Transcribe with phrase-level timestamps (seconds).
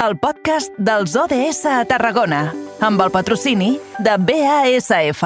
[0.00, 2.46] el podcast dels ODS a Tarragona,
[2.80, 5.22] amb el patrocini de BASF.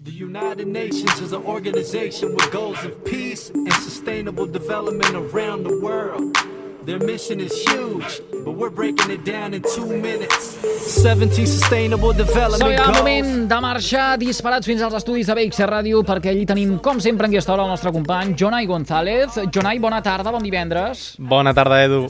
[0.00, 5.76] The United Nations is an organization with goals of peace and sustainable development around the
[5.82, 6.38] world.
[6.86, 10.56] Their mission is huge, but we're breaking it down in two minutes.
[10.88, 12.98] 17 sustainable development Som al goals.
[13.02, 17.26] moment de marxar disparats fins als estudis de BXC Ràdio perquè allí tenim, com sempre,
[17.28, 19.36] en aquesta hora el nostre company Jonai González.
[19.52, 21.10] Jonai, bona tarda, bon divendres.
[21.18, 22.06] Bona tarda, Edu.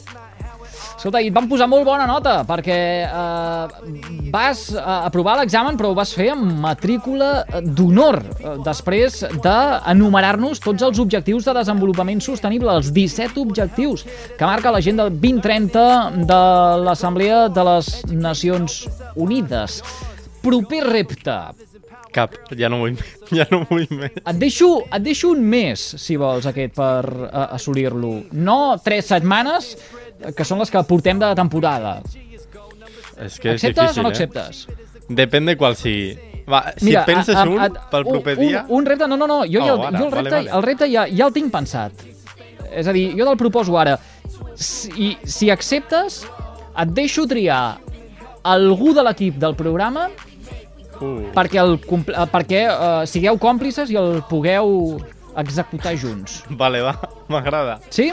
[0.99, 2.77] Escolta, i et van posar molt bona nota perquè
[3.07, 10.59] eh, vas eh, aprovar l'examen però ho vas fer amb matrícula d'honor eh, després d'enumerar-nos
[10.65, 14.03] tots els objectius de desenvolupament sostenible, els 17 objectius
[14.35, 16.43] que marca l'agenda 2030 de
[16.83, 18.81] l'Assemblea de les Nacions
[19.15, 19.79] Unides.
[20.43, 21.39] Proper repte.
[22.13, 22.97] Cap, ja no vull,
[23.37, 24.15] ja no vull més.
[24.25, 28.15] Et deixo, et deixo un mes, si vols, aquest, per assolir-lo.
[28.33, 29.75] No tres setmanes,
[30.35, 31.99] que són les que portem de temporada.
[33.19, 34.13] És que és Acceptes difícil, o no eh?
[34.15, 34.63] acceptes?
[35.09, 36.17] Depèn de qual sigui.
[36.49, 38.63] Va, si et penses a- a- un a- pel proper un, dia...
[38.69, 40.37] Un, un repte, no, no, no, jo, ja, Oh, el, ara, jo el vale, repte,
[40.37, 40.51] vale.
[40.57, 41.93] el repte ja, ja el tinc pensat.
[42.73, 43.99] És a dir, jo te'l proposo ara.
[44.57, 46.23] Si, si acceptes,
[46.79, 47.79] et deixo triar
[48.49, 50.07] algú de l'equip del programa
[51.35, 54.99] Perquè, el, eh, perquè uh, sigueu còmplices i el pugueu
[55.39, 56.43] executar junts.
[56.63, 56.97] vale, va,
[57.31, 57.79] m'agrada.
[57.95, 58.11] Sí?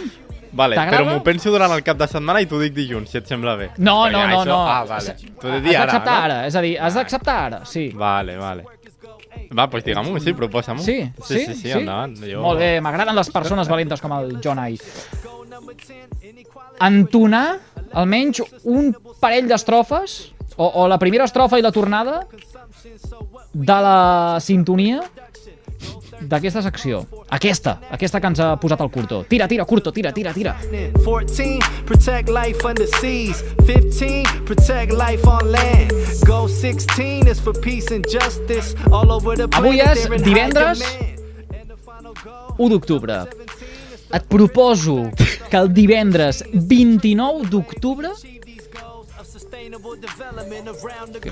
[0.55, 3.27] Vale, però m'ho penso durant el cap de setmana i t'ho dic dilluns, si et
[3.27, 3.65] sembla bé.
[3.75, 4.59] No, Perquè no, no, això- no.
[4.71, 5.15] Ah, vale.
[5.41, 6.23] T'ho he de dir has ara, d'acceptar no?
[6.29, 7.89] ara, és a dir, has d'acceptar ara, sí.
[7.91, 8.63] Vale, vale.
[9.51, 10.83] Va, doncs digue'm-ho, sí, proposa-m'ho.
[10.83, 12.15] Sí, sí, sí, sí, endavant.
[12.23, 12.39] Jo...
[12.45, 14.77] Molt bé, m'agraden les persones valentes com el John Ai.
[16.87, 17.45] Entonar
[17.95, 20.15] almenys un parell d'estrofes,
[20.57, 22.21] o, o la primera estrofa i la tornada,
[23.53, 25.01] de la sintonia
[26.25, 27.01] d'aquesta secció.
[27.35, 29.23] Aquesta, aquesta que ens ha posat el Curto.
[29.29, 30.55] Tira, tira, Curto, tira, tira, tira.
[31.03, 33.43] 14, protect life under seas.
[33.67, 35.91] 15, protect life on land.
[36.25, 39.97] Goal 16 is for peace and justice all over the Avui planet.
[39.97, 40.79] és in high divendres.
[40.79, 41.51] demand.
[41.59, 43.19] And the final goal 1 d'octubre.
[44.13, 45.11] Et proposo
[45.49, 48.09] que el divendres 29 d'octubre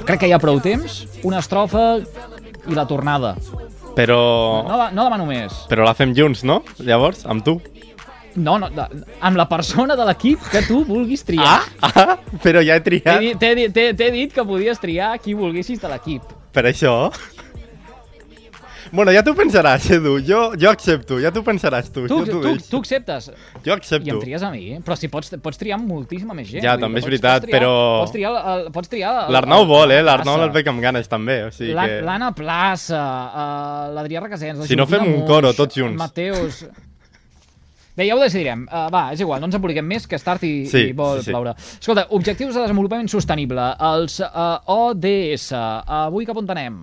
[0.04, 3.36] crec que hi ha prou temps, una estrofa i la tornada.
[3.94, 4.20] Però...
[4.66, 5.54] No, no demano més.
[5.70, 6.64] Però la fem junts, no?
[6.82, 7.60] Llavors, amb tu.
[8.36, 8.70] No, no,
[9.22, 11.60] amb la persona de l'equip que tu vulguis triar.
[11.82, 16.26] Ah, ah, però ja he triat t'he dit que podies triar qui volguessis de l'equip.
[16.54, 17.12] per això.
[18.94, 20.20] Bueno, ja t'ho pensaràs, Edu.
[20.22, 22.04] Jo, jo accepto, ja t'ho pensaràs tu.
[22.06, 23.32] Tu, jo tu, tu acceptes
[23.66, 24.14] Jo i accepto.
[24.14, 26.62] em tries a mi, però si pots, pots triar moltíssima més gent.
[26.64, 29.92] Ja, també és pots- veritat, pots triar, però- Pots triar, el, pots triar L'Arnau vol,
[29.98, 30.04] eh?
[30.04, 31.40] la L'Arnau el veig amb ganes, també.
[31.48, 32.00] O sigui que...
[32.06, 35.98] L'Anna Plaça, uh, l'Adrià Requesens, Si no, fem un coro tots junts.
[35.98, 36.64] Mateus...
[37.94, 38.64] Bé, ja ho decidirem.
[38.72, 41.20] Uh, va, és igual, no ens emboliquem més, que és tard i, Sí, i vol
[41.20, 41.34] sí, sí.
[41.34, 41.54] ploure.
[41.78, 45.52] Escolta, objectius de desenvolupament sostenible, els uh, ODS.
[45.54, 46.80] Avui cap on anem?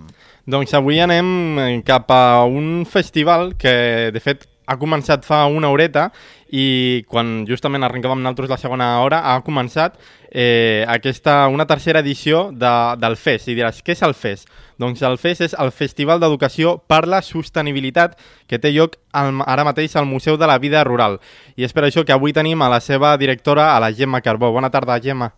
[0.51, 3.73] Doncs avui anem cap a un festival que,
[4.15, 6.09] de fet, ha començat fa una horeta
[6.51, 9.97] i quan justament arrencàvem nosaltres la segona hora ha començat
[10.31, 13.47] eh, aquesta, una tercera edició de, del FES.
[13.51, 14.45] I diràs, què és el FES?
[14.81, 18.17] Doncs el FES és el Festival d'Educació per la Sostenibilitat
[18.49, 21.19] que té lloc al, ara mateix al Museu de la Vida Rural.
[21.55, 24.51] I és per això que avui tenim a la seva directora, a la Gemma Carbó.
[24.51, 25.31] Bona tarda, Gemma.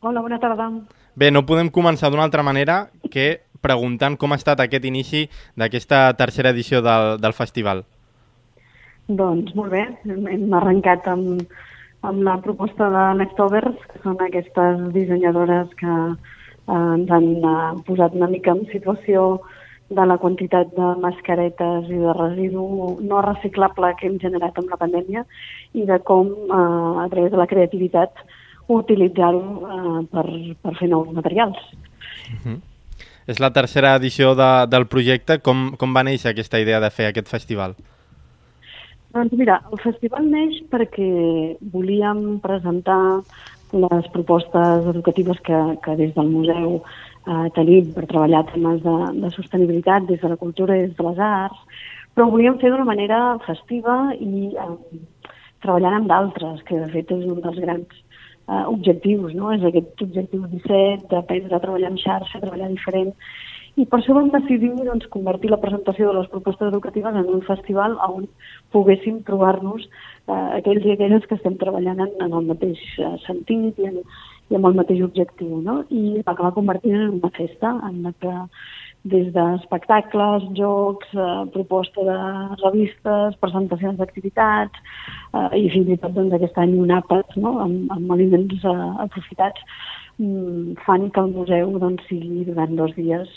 [0.00, 0.70] Hola, bona tarda.
[1.18, 5.24] Bé, no podem començar d'una altra manera que preguntant com ha estat aquest inici
[5.58, 7.82] d'aquesta tercera edició del, del festival.
[9.08, 11.46] Doncs molt bé, hem arrencat amb,
[12.04, 17.54] amb la proposta de Leftovers, que són aquestes dissenyadores que eh, ens han eh,
[17.88, 19.40] posat una mica en situació
[19.88, 24.80] de la quantitat de mascaretes i de residu no reciclable que hem generat amb la
[24.82, 25.24] pandèmia
[25.72, 28.24] i de com, eh, a través de la creativitat,
[28.68, 30.26] utilitzar-ho eh, per,
[30.60, 31.56] per fer nous materials.
[33.28, 35.40] És la tercera edició de, del projecte.
[35.40, 37.74] Com, com va néixer aquesta idea de fer aquest festival?
[39.16, 41.06] Doncs mira, el festival neix perquè
[41.72, 43.24] volíem presentar
[43.72, 49.30] les propostes educatives que, que des del museu eh, tenim per treballar temes de, de
[49.36, 51.64] sostenibilitat des de la cultura i des de les arts,
[52.12, 54.68] però ho volíem fer d'una manera festiva i eh,
[55.64, 59.54] treballant amb d'altres, que de fet és un dels grans eh, objectius, no?
[59.56, 63.14] és aquest objectiu 17 d'aprendre a treballar en xarxa, treballar diferent,
[63.78, 67.44] I per això vam decidir doncs, convertir la presentació de les propostes educatives en un
[67.46, 68.24] festival on
[68.74, 73.78] poguéssim trobar-nos eh, aquells i aquelles que estem treballant en, en el mateix eh, sentit
[73.78, 74.00] i, en,
[74.48, 75.60] i amb el mateix objectiu.
[75.64, 75.82] No?
[75.90, 78.34] I va acabar convertint en una festa en la que
[79.08, 82.16] des d'espectacles, jocs, eh, proposta de
[82.64, 84.80] revistes, presentacions d'activitats
[85.34, 87.58] eh, i fins i tot doncs, aquest any un àpat no?
[87.64, 88.74] amb, amb aliments eh,
[89.06, 89.62] aprofitats
[90.18, 93.30] mm, fan que el museu doncs, sigui durant dos dies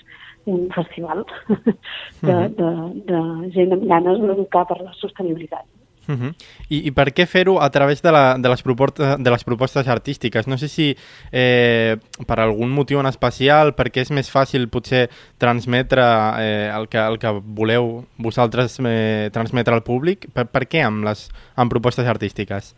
[0.49, 1.23] un festival
[2.27, 2.71] de, de,
[3.11, 3.21] de
[3.53, 5.67] gent amb ganes d'educar per la sostenibilitat.
[6.11, 6.33] Uh -huh.
[6.69, 10.47] I, I per què fer-ho a través de, la, de, les de les propostes artístiques?
[10.47, 10.97] No sé si
[11.31, 11.97] eh,
[12.27, 16.03] per algun motiu en especial, perquè és més fàcil potser transmetre
[16.39, 20.27] eh, el, que, el que voleu vosaltres eh, transmetre al públic.
[20.33, 22.75] Per, per què amb les amb propostes artístiques?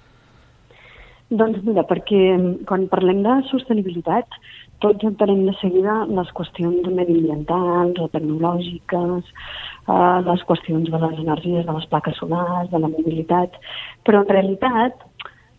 [1.33, 2.35] Doncs mira, perquè
[2.69, 4.35] quan parlem de sostenibilitat
[4.83, 9.29] tots entenem de seguida les qüestions mediambientals o tecnològiques,
[9.87, 13.55] eh, les qüestions de les energies, de les plaques solars, de la mobilitat,
[14.05, 15.01] però en realitat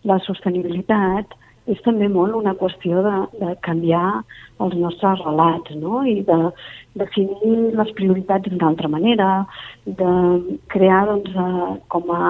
[0.05, 1.35] la sostenibilitat
[1.67, 4.21] és també molt una qüestió de, de canviar
[4.61, 6.05] els nostres relats no?
[6.05, 6.39] i de
[7.01, 9.31] definir les prioritats d'una altra manera,
[9.87, 10.13] de
[10.69, 12.25] crear doncs, eh, com a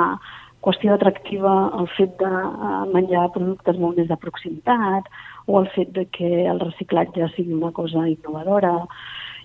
[0.65, 5.11] qüestió atractiva el fet de eh, menjar productes molt més de proximitat
[5.47, 8.75] o el fet de que el reciclatge sigui una cosa innovadora.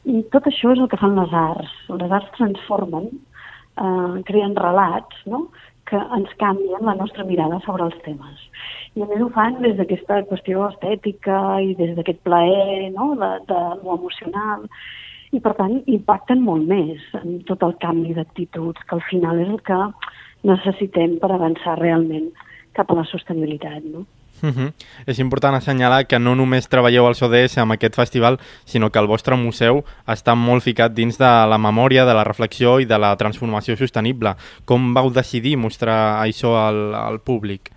[0.08, 1.74] I tot això és el que fan les arts.
[1.92, 5.48] Les arts transformen, eh, creen relats no?
[5.90, 8.48] que ens canvien la nostra mirada sobre els temes.
[8.96, 13.16] I a més ho fan des d'aquesta qüestió estètica i des d'aquest plaer no?
[13.20, 14.68] de, de lo emocional
[15.32, 19.50] i per tant impacten molt més en tot el canvi d'actituds, que al final és
[19.50, 19.80] el que
[20.50, 22.32] necessitem per avançar realment
[22.74, 23.84] cap a la sostenibilitat.
[23.84, 24.06] No?
[24.42, 24.74] Uh -huh.
[25.06, 29.08] És important assenyalar que no només treballeu al ODS amb aquest festival, sinó que el
[29.08, 33.16] vostre museu està molt ficat dins de la memòria, de la reflexió i de la
[33.18, 34.36] transformació sostenible.
[34.66, 37.72] Com vau decidir mostrar això al, al públic?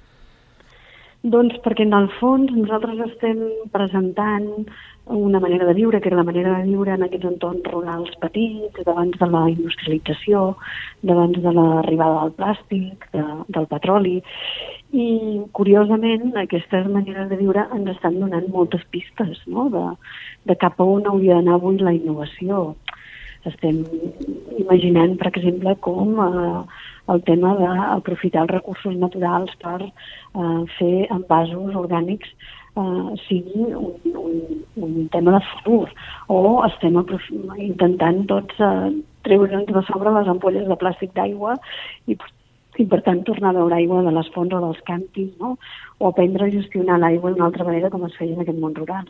[1.23, 3.39] Doncs perquè en el fons nosaltres estem
[3.71, 4.67] presentant
[5.07, 8.85] una manera de viure, que era la manera de viure en aquests entorns rurals petits,
[8.87, 10.45] davant de la industrialització,
[11.03, 14.21] davant de l'arribada del plàstic, de, del petroli,
[14.93, 15.07] i
[15.57, 19.69] curiosament aquestes maneres de viure ens estan donant moltes pistes no?
[19.73, 19.85] de,
[20.47, 22.77] de cap a on hauria d'anar avui la innovació.
[23.49, 23.81] Estem
[24.61, 26.63] imaginant, per exemple, com eh,
[27.11, 32.31] el tema d'aprofitar els recursos naturals per eh, fer envasos orgànics
[32.77, 34.37] eh, sigui un, un,
[34.87, 35.89] un tema de futur
[36.29, 36.99] o estem
[37.59, 38.93] intentant tots eh,
[39.27, 41.57] treure'ns de sobre les ampolles de plàstic d'aigua
[42.07, 42.17] i,
[42.79, 45.57] i per tant tornar a veure aigua de les fonts o dels càntirs, no?
[45.99, 49.09] o aprendre a gestionar l'aigua d'una altra manera com es feia en aquest món rural.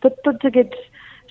[0.00, 0.78] Tot, tots aquests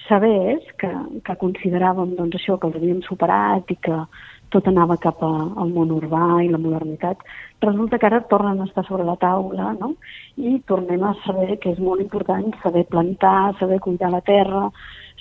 [0.09, 0.89] sabers que,
[1.25, 4.01] que consideràvem doncs, això que els havíem superat i que
[4.49, 7.21] tot anava cap a, al món urbà i la modernitat,
[7.61, 9.93] resulta que ara tornen a estar sobre la taula no?
[10.37, 14.69] i tornem a saber que és molt important saber plantar, saber cuidar la terra,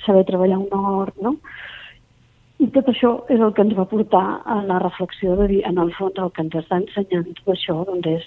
[0.07, 1.37] saber treballar un hort, no?
[2.59, 5.77] I tot això és el que ens va portar a la reflexió de dir, en
[5.79, 8.25] el fons, el que ens està ensenyant tot això doncs és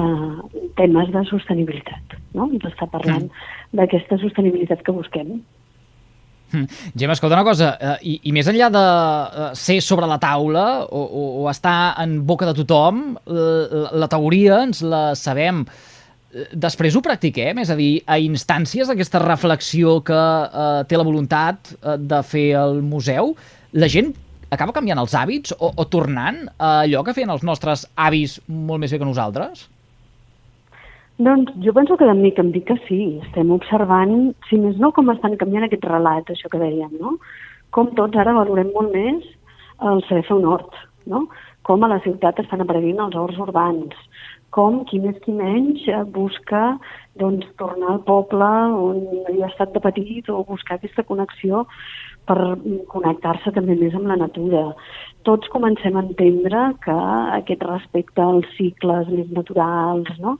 [0.00, 2.16] eh, temes de sostenibilitat.
[2.32, 2.48] No?
[2.48, 3.76] Ens està parlant mm.
[3.76, 5.34] d'aquesta sostenibilitat que busquem.
[6.52, 6.66] Hm.
[6.94, 10.66] Gemma, escolta una cosa, eh, i, i més enllà de eh, ser sobre la taula
[10.84, 15.64] o, o, o estar en boca de tothom, la, la teoria ens la sabem.
[16.30, 17.62] Eh, després ho practiquem?
[17.64, 22.48] És a dir, a instàncies d'aquesta reflexió que eh, té la voluntat eh, de fer
[22.62, 23.34] el museu,
[23.76, 24.14] la gent
[24.54, 28.84] acaba canviant els hàbits o, o tornant a allò que feien els nostres avis molt
[28.84, 29.66] més bé que nosaltres?
[31.18, 33.18] Doncs jo penso que de mica en mica sí.
[33.24, 37.16] Estem observant, si més no, com estan canviant aquests relats, això que dèiem, no?
[37.72, 39.24] Com tots ara valorem molt més
[39.80, 40.76] el saber fer un hort,
[41.08, 41.24] no?
[41.64, 43.96] Com a la ciutat estan apareguent els horts urbans,
[44.54, 45.84] com qui més qui menys
[46.14, 46.78] busca
[47.20, 51.64] doncs, tornar al poble on havia estat de petit o buscar aquesta connexió
[52.26, 52.38] per
[52.90, 54.62] connectar-se també més amb la natura.
[55.26, 56.96] Tots comencem a entendre que
[57.38, 60.36] aquest respecte als cicles més naturals no?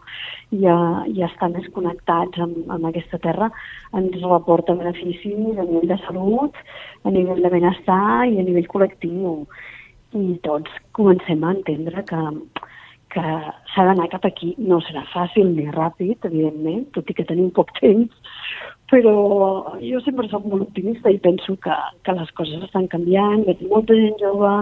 [0.50, 3.50] i, a, i a estar més connectats amb, amb aquesta terra
[3.94, 6.58] ens reporta beneficis a nivell de salut,
[7.04, 9.40] a nivell de benestar i a nivell col·lectiu.
[10.16, 12.22] I tots comencem a entendre que,
[13.16, 13.24] que
[13.72, 14.52] s'ha d'anar cap aquí.
[14.70, 18.34] No serà fàcil ni ràpid, evidentment, tot i que tenim poc temps,
[18.92, 19.14] però
[19.82, 23.96] jo sempre soc molt optimista i penso que, que les coses estan canviant, veig molta
[23.96, 24.52] gent jove,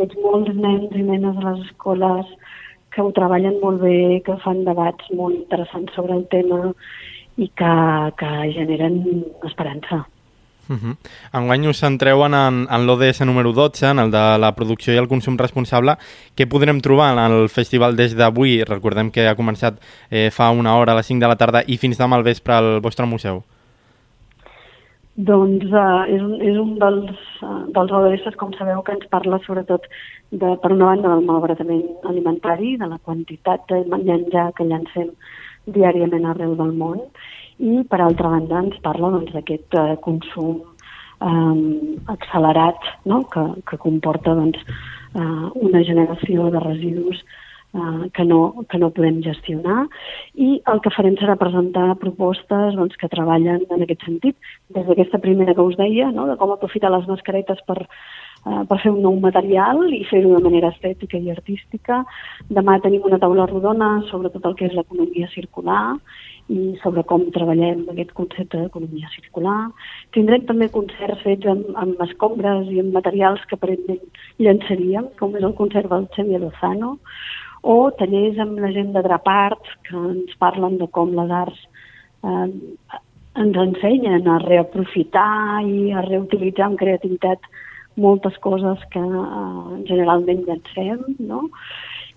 [0.00, 2.34] veig molts nens i nenes a les escoles
[2.92, 6.74] que ho treballen molt bé, que fan debats molt interessants sobre el tema
[7.40, 7.76] i que,
[8.20, 8.98] que generen
[9.48, 10.02] esperança.
[10.72, 10.96] Uh -huh.
[11.32, 14.96] Enguany us centreu en, en, en l'ODS número 12, en el de la producció i
[14.96, 15.96] el consum responsable.
[16.36, 18.64] Què podrem trobar en el festival des d'avui?
[18.64, 19.74] Recordem que ha començat
[20.10, 22.54] eh, fa una hora a les 5 de la tarda i fins demà al vespre
[22.54, 23.42] al vostre museu.
[25.14, 27.10] Doncs uh, és, un, és un dels,
[27.44, 29.84] uh, dels ODS, com sabeu, que ens parla sobretot,
[30.30, 35.10] de, per una banda, del malbaratament alimentari, de la quantitat de menjar que llancem
[35.66, 37.04] diàriament arreu del món,
[37.58, 40.62] i per altra banda ens parla doncs, d'aquest doncs, uh, consum
[41.20, 43.22] um, accelerat no?
[43.32, 44.58] que, que comporta doncs,
[45.14, 47.22] uh, una generació de residus
[47.74, 49.86] uh, que, no, que no podem gestionar
[50.34, 54.36] i el que farem serà presentar propostes doncs, que treballen en aquest sentit,
[54.74, 56.26] des d'aquesta primera que us deia, no?
[56.30, 57.82] de com aprofitar les mascaretes per,
[58.46, 62.02] uh, per fer un nou material i fer-ho de manera estètica i artística.
[62.50, 65.96] Demà tenim una taula rodona sobre tot el que és l'economia circular
[66.52, 69.60] i sobre com treballem aquest concepte d'economia circular.
[70.16, 74.02] Tindrem també concerts fets amb, amb escombres i amb materials que aparentment
[74.42, 76.96] llançaríem, com és el concert del Xavier Lozano,
[77.62, 81.62] o tallers amb la gent de Drapart, que ens parlen de com les arts
[82.26, 83.00] eh,
[83.42, 87.46] ens ensenyen a reaprofitar i a reutilitzar amb creativitat
[87.96, 91.48] moltes coses que eh, generalment llancem, no?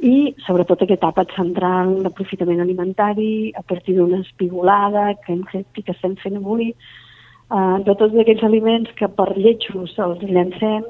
[0.03, 5.83] i sobretot aquest àpat central d'aprofitament alimentari a partir d'una espigolada que hem fet i
[5.83, 10.83] que estem fent avui, eh, de tots aquells aliments que per lletjos els llancem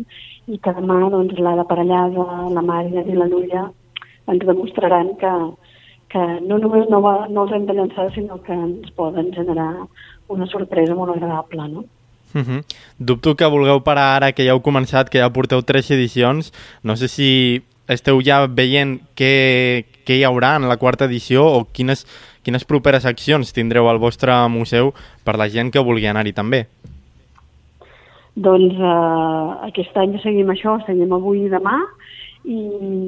[0.47, 3.69] i que demà doncs, la de Parellada, la Mària i la Nulla
[4.27, 5.33] ens demostraran que,
[6.09, 9.85] que no només no, va, no els hem de llançar, sinó que ens poden generar
[10.29, 11.85] una sorpresa molt agradable, no?
[12.35, 12.63] Uh -huh.
[12.99, 16.51] Dubto que vulgueu parar ara, que ja heu començat, que ja porteu tres edicions.
[16.83, 21.65] No sé si esteu ja veient què, què hi haurà en la quarta edició o
[21.71, 22.05] quines,
[22.43, 26.67] quines properes accions tindreu al vostre museu per la gent que vulgui anar-hi també?
[28.35, 31.79] Doncs eh, aquest any seguim això, seguim avui i demà
[32.43, 32.57] i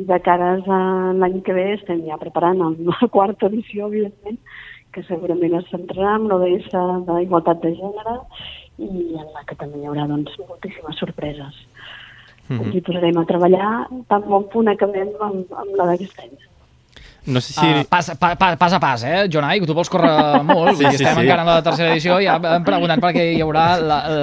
[0.08, 0.80] de cares a
[1.14, 2.58] l'any que ve estem ja preparant
[2.88, 4.40] la quarta edició, evidentment,
[4.94, 6.72] que segurament es centrarà en l'ODS
[7.10, 8.16] d'igualtat de gènere
[8.78, 11.56] i en la que també hi haurà doncs, moltíssimes sorpreses.
[12.48, 12.66] Mm -hmm.
[12.66, 13.72] Ens hi posarem a treballar
[14.08, 16.38] tan bon punt acabem amb, amb la d'aquest any.
[17.28, 17.66] No sé si...
[17.66, 20.86] Uh, pas, pa, pa, pas a pas, eh, Jonai, que tu vols córrer molt, sí,
[20.86, 21.26] sí, estem sí.
[21.26, 23.66] encara en la tercera edició, ja em preguntant per què hi haurà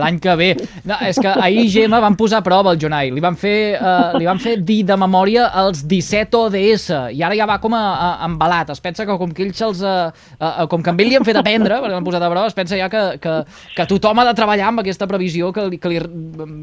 [0.00, 0.48] l'any que ve.
[0.88, 4.16] No, és que ahir Gemma van posar a prova el Jonai, li van fer, uh,
[4.16, 7.84] li van fer dir de memòria els 17 ODS, i ara ja va com a,
[7.92, 9.84] a embalat, es pensa que com que ells se'ls...
[9.84, 10.08] Uh,
[10.40, 12.56] uh, com que amb ell li han fet aprendre, perquè l'han posat a prova, es
[12.56, 13.40] pensa ja que, que,
[13.76, 16.00] que tothom ha de treballar amb aquesta previsió que li, que li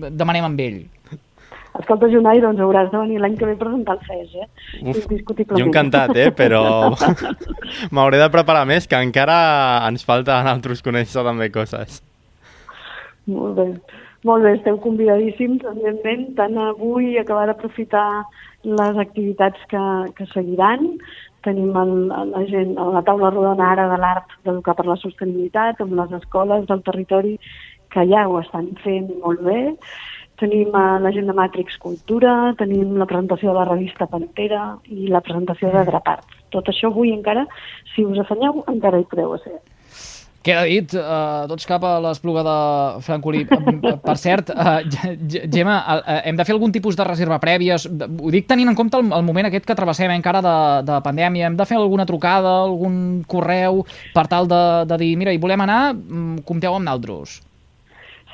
[0.09, 0.81] demanem amb ell.
[1.79, 4.47] Escolta, Junai, doncs hauràs de venir l'any que ve a presentar el FES, eh?
[4.91, 5.05] Uf,
[5.55, 6.27] jo encantat, eh?
[6.35, 6.61] Però
[7.95, 9.37] m'hauré de preparar més, que encara
[9.87, 12.01] ens falta a altres conèixer també coses.
[13.31, 13.67] Molt bé.
[14.27, 18.05] Molt bé, esteu convidadíssims, evidentment, tant avui acabar d'aprofitar
[18.67, 19.85] les activitats que,
[20.17, 20.85] que seguiran.
[21.41, 25.81] Tenim el, la gent a la taula rodona ara de l'art d'educar per la sostenibilitat
[25.81, 27.37] amb les escoles del territori
[27.91, 29.61] que ja ho estan fent molt bé
[30.41, 35.05] Tenim a la gent de Matrix Cultura, tenim la presentació de la revista Pantera i
[35.13, 36.39] la presentació de Drapart.
[36.49, 37.45] Tot això avui encara,
[37.93, 39.59] si us afanyeu, encara hi podeu ser.
[40.41, 42.55] Queda dit, uh, tots cap a l'espluga de
[43.05, 43.43] Francolí.
[44.07, 44.79] per cert, uh,
[45.53, 47.77] Gemma, uh, hem de fer algun tipus de reserva prèvia?
[47.77, 50.57] Ho dic tenint en compte el, el moment aquest que travessem eh, encara de,
[50.89, 51.51] de pandèmia.
[51.51, 53.83] Hem de fer alguna trucada, algun correu
[54.17, 57.37] per tal de, de dir, mira, hi volem anar, mm, compteu amb naltros.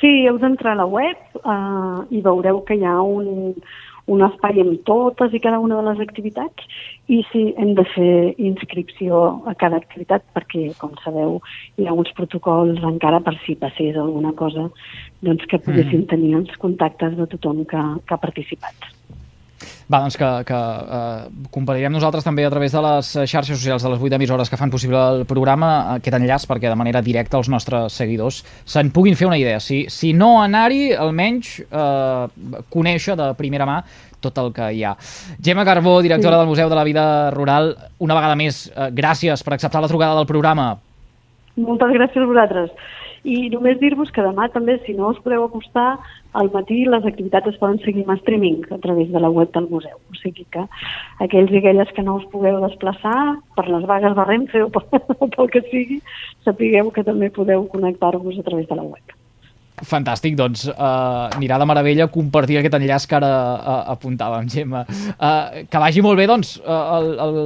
[0.01, 3.55] Sí, heu d'entrar a la web uh, i veureu que hi ha un,
[4.07, 6.67] un espai amb totes i cada una de les activitats
[7.11, 8.11] i sí, hem de fer
[8.49, 11.39] inscripció a cada activitat perquè, com sabeu,
[11.77, 14.69] hi ha uns protocols encara per si passés alguna cosa
[15.25, 16.11] doncs que poguessin mm.
[16.13, 18.96] tenir els contactes de tothom que, que ha participat.
[19.87, 20.57] Va, doncs que, que
[20.97, 24.59] eh, compartirem nosaltres també a través de les xarxes socials de les 8 emissores que
[24.59, 29.15] fan possible el programa aquest enllaç perquè de manera directa els nostres seguidors se'n puguin
[29.15, 29.61] fer una idea.
[29.63, 33.79] Si, si no anar-hi, almenys eh, conèixer de primera mà
[34.19, 34.95] tot el que hi ha.
[35.43, 36.41] Gemma Carbó, directora sí.
[36.41, 40.17] del Museu de la Vida Rural, una vegada més, eh, gràcies per acceptar la trucada
[40.17, 40.73] del programa.
[41.57, 42.73] Moltes gràcies a vosaltres.
[43.27, 45.97] I només dir-vos que demà també, si no us podeu acostar,
[46.39, 49.67] al matí les activitats es poden seguir en streaming a través de la web del
[49.67, 49.97] museu.
[50.11, 50.63] O sigui que
[51.25, 53.17] aquells i aquelles que no us pugueu desplaçar
[53.57, 54.71] per les vagues de Renfe o
[55.35, 55.99] pel que sigui,
[56.47, 59.17] sapigueu que també podeu connectar-vos a través de la web.
[59.77, 64.85] Fantàstic, doncs uh, anirà de meravella compartir aquest enllaç que ara uh, apuntàvem, Gemma.
[64.87, 67.37] Uh, que vagi molt bé, doncs, uh, el, el,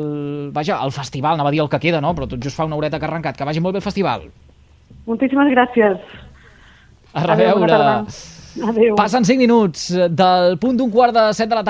[0.55, 2.13] vaja, el festival, anava a dir el que queda, no?
[2.15, 3.35] però tot just fa una horeta que ha arrencat.
[3.35, 4.29] Que vagi molt bé el festival.
[5.07, 5.97] Moltíssimes gràcies.
[7.13, 7.67] A Adéu, reveure.
[7.67, 8.05] tarda.
[8.69, 8.95] Adéu.
[8.99, 11.69] Passen 5 minuts del punt d'un quart de set de la tarda.